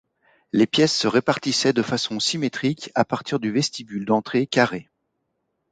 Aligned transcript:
Les 0.51 0.65
pièces 0.65 0.97
se 0.97 1.07
répartissaient 1.07 1.73
de 1.73 1.83
façon 1.83 2.19
symétrique 2.19 2.89
à 2.95 3.05
partir 3.05 3.39
du 3.39 3.51
vestibule 3.51 4.03
d'entrée 4.03 4.47
carré. 4.47 4.89